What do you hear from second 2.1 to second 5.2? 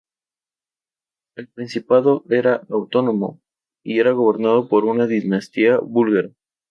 era autónomo y era gobernado por una